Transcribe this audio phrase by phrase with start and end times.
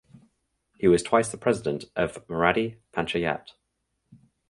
[0.79, 3.51] He was twice the president of Maradi panchayat.